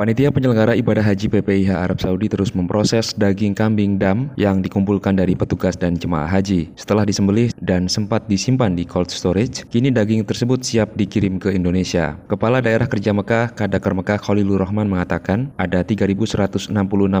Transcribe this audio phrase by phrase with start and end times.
[0.00, 5.36] Panitia penyelenggara ibadah haji PPIH Arab Saudi terus memproses daging kambing dam yang dikumpulkan dari
[5.36, 6.72] petugas dan jemaah haji.
[6.72, 12.16] Setelah disembelih dan sempat disimpan di cold storage, kini daging tersebut siap dikirim ke Indonesia.
[12.32, 16.72] Kepala Daerah Kerja Mekah, Kadakar Mekah Khalilur Rahman mengatakan, ada 3.166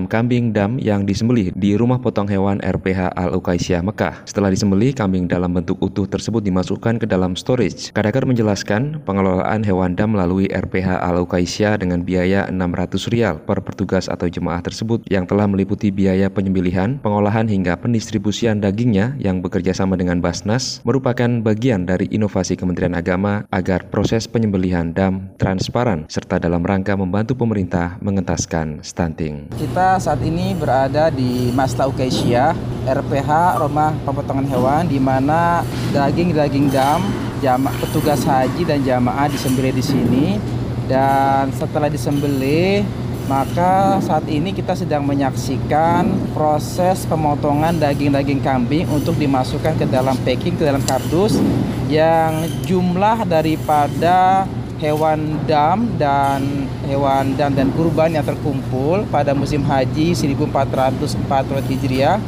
[0.08, 4.24] kambing dam yang disembelih di rumah potong hewan RPH Al Ukaisyah Mekah.
[4.24, 7.92] Setelah disembelih, kambing dalam bentuk utuh tersebut dimasukkan ke dalam storage.
[7.92, 14.06] Kadakar menjelaskan, pengelolaan hewan dam melalui RPH Al Ukaisyah dengan biaya 6 Rp600 per petugas
[14.06, 19.98] atau jemaah tersebut yang telah meliputi biaya penyembelihan, pengolahan hingga pendistribusian dagingnya yang bekerja sama
[19.98, 26.62] dengan Basnas merupakan bagian dari inovasi Kementerian Agama agar proses penyembelihan DAM transparan serta dalam
[26.62, 29.50] rangka membantu pemerintah mengentaskan stunting.
[29.58, 32.54] Kita saat ini berada di Masla Ukesia,
[32.86, 39.84] RPH Rumah Pemotongan Hewan di mana daging-daging DAM jama, petugas haji dan jamaah disembelih di
[39.84, 40.24] sini
[40.90, 42.82] dan setelah disembelih
[43.30, 50.58] maka saat ini kita sedang menyaksikan proses pemotongan daging-daging kambing untuk dimasukkan ke dalam packing
[50.58, 51.38] ke dalam kardus
[51.86, 54.50] yang jumlah daripada
[54.82, 62.18] hewan dam dan hewan dam dan kurban yang terkumpul pada musim haji 1444 Hijriah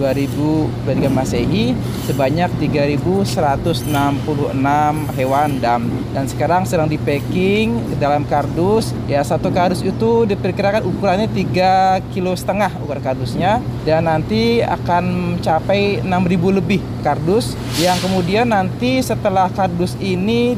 [0.00, 1.76] 2023 Masehi
[2.08, 3.88] sebanyak 3.166
[5.18, 5.88] hewan dam.
[6.12, 8.92] Dan sekarang sedang di packing dalam kardus.
[9.08, 13.60] Ya satu kardus itu diperkirakan ukurannya 3 kilo setengah ukuran kardusnya.
[13.82, 17.58] Dan nanti akan mencapai 6.000 lebih kardus.
[17.80, 20.54] Yang kemudian nanti setelah kardus ini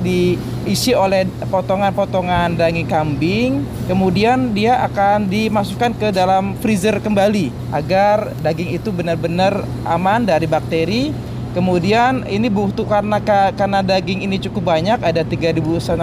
[0.64, 3.50] diisi oleh potongan-potongan daging kambing
[3.84, 11.12] kemudian dia akan dimasukkan ke dalam freezer kembali agar daging itu benar-benar aman dari bakteri
[11.54, 13.22] Kemudian ini butuh karena
[13.54, 15.94] karena daging ini cukup banyak ada 3.666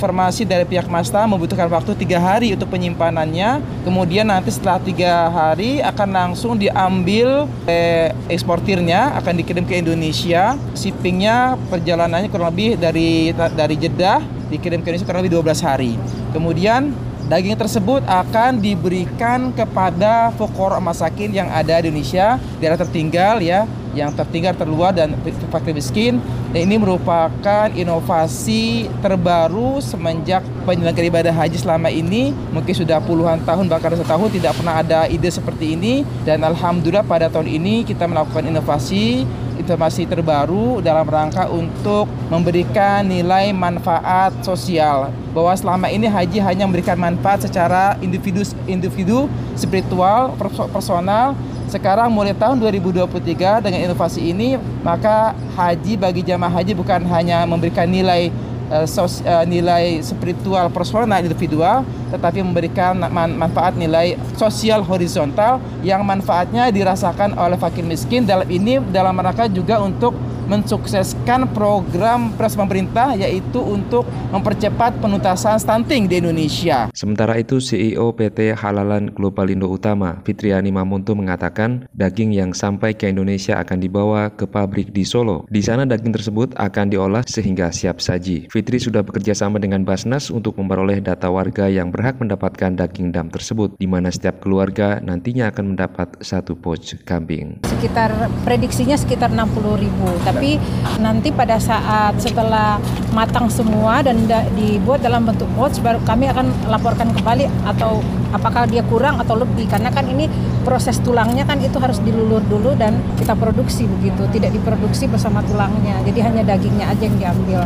[0.00, 3.60] informasi dari pihak Masta membutuhkan waktu tiga hari untuk penyimpanannya.
[3.84, 10.56] Kemudian nanti setelah tiga hari akan langsung diambil eh, eksportirnya akan dikirim ke Indonesia.
[10.72, 15.92] Shippingnya perjalanannya kurang lebih dari dari Jeddah dikirim ke Indonesia kurang lebih 12 hari.
[16.32, 16.96] Kemudian
[17.28, 24.12] daging tersebut akan diberikan kepada fukor masakin yang ada di Indonesia daerah tertinggal ya yang
[24.12, 25.14] tertinggal terluar dan
[25.52, 26.20] fakir miskin
[26.52, 32.36] dan ini merupakan inovasi terbaru semenjak penyelenggara ibadah haji selama ini.
[32.52, 36.04] Mungkin sudah puluhan tahun bahkan satu tahun tidak pernah ada ide seperti ini.
[36.28, 39.24] Dan alhamdulillah pada tahun ini kita melakukan inovasi
[39.62, 45.14] informasi terbaru dalam rangka untuk memberikan nilai manfaat sosial.
[45.30, 50.34] Bahwa selama ini haji hanya memberikan manfaat secara individu individu spiritual
[50.74, 51.38] personal.
[51.70, 57.88] Sekarang mulai tahun 2023 dengan inovasi ini maka haji bagi jamaah haji bukan hanya memberikan
[57.88, 58.28] nilai
[58.72, 66.68] uh, sos, uh, nilai spiritual personal individual tetapi memberikan manfaat nilai sosial horizontal yang manfaatnya
[66.68, 68.28] dirasakan oleh fakir miskin.
[68.28, 70.12] Dalam ini dalam rangka juga untuk
[70.46, 76.88] mensukseskan program pres pemerintah yaitu untuk mempercepat penuntasan stunting di Indonesia.
[76.96, 83.58] Sementara itu CEO PT Halalan Globalindo Utama Fitriani Mamuntu mengatakan daging yang sampai ke Indonesia
[83.60, 85.44] akan dibawa ke pabrik di Solo.
[85.48, 88.48] Di sana daging tersebut akan diolah sehingga siap saji.
[88.48, 93.28] Fitri sudah bekerja sama dengan Basnas untuk memperoleh data warga yang berhak mendapatkan daging dam
[93.28, 97.60] tersebut di mana setiap keluarga nantinya akan mendapat satu pouch kambing.
[97.66, 98.10] Sekitar
[98.46, 100.56] prediksinya sekitar 60 ribu tapi
[100.96, 102.80] nanti pada saat setelah
[103.12, 104.24] matang semua dan
[104.56, 108.00] dibuat dalam bentuk pouch baru kami akan laporkan kembali atau
[108.32, 109.68] apakah dia kurang atau lebih.
[109.68, 110.24] Karena kan ini
[110.64, 116.00] proses tulangnya kan itu harus dilulur dulu dan kita produksi begitu tidak diproduksi bersama tulangnya.
[116.08, 117.60] Jadi hanya dagingnya aja yang diambil.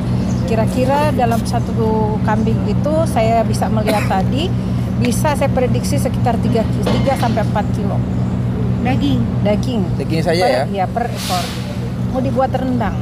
[0.50, 4.50] Kira-kira dalam satu kambing itu saya bisa melihat tadi
[4.98, 7.96] bisa saya prediksi sekitar 3, 3 sampai 4 kilo.
[8.82, 9.20] Daging?
[9.46, 9.80] Daging.
[10.02, 10.62] Daging saja per, ya?
[10.82, 11.46] ya per ekor
[12.16, 12.96] mau dibuat rendang.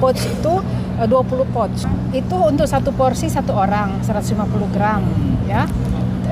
[0.00, 0.54] Pouch itu
[0.96, 1.80] 20 eh, pouch.
[2.16, 5.04] Itu untuk satu porsi satu orang 150 gram
[5.44, 5.68] ya.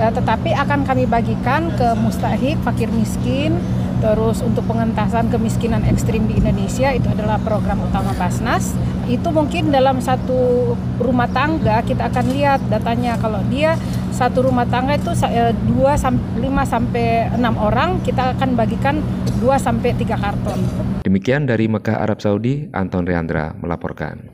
[0.01, 3.61] Eh, tetapi akan kami bagikan ke mustahik, fakir miskin,
[4.03, 8.75] terus untuk pengentasan kemiskinan ekstrim di Indonesia itu adalah program utama Basnas.
[9.07, 13.79] Itu mungkin dalam satu rumah tangga kita akan lihat datanya kalau dia
[14.11, 15.23] satu rumah tangga itu 2
[15.71, 18.99] 5 sampai 6 orang kita akan bagikan
[19.39, 20.61] 2 sampai 3 karton.
[21.07, 24.32] Demikian dari Mekah Arab Saudi, Anton Reandra melaporkan.